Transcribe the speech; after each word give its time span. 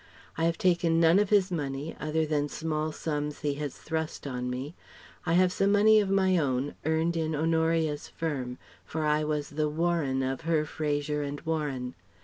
I 0.35 0.45
have 0.45 0.57
taken 0.57 0.99
none 0.99 1.19
of 1.19 1.29
his 1.29 1.51
money, 1.51 1.95
other 1.99 2.25
than 2.25 2.49
small 2.49 2.91
sums 2.91 3.41
he 3.41 3.53
has 3.61 3.75
thrust 3.77 4.25
on 4.25 4.49
me. 4.49 4.73
I 5.27 5.33
have 5.33 5.51
some 5.51 5.71
money 5.71 5.99
of 5.99 6.09
my 6.09 6.39
own, 6.39 6.73
earned 6.85 7.15
in 7.15 7.35
Honoria's 7.35 8.07
firm, 8.07 8.57
for 8.83 9.05
I 9.05 9.23
was 9.23 9.51
the 9.51 9.69
'Warren' 9.69 10.23
of 10.23 10.41
her 10.41 10.65
'Fraser 10.65 11.21
and 11.21 11.39
Warren.' 11.41 11.93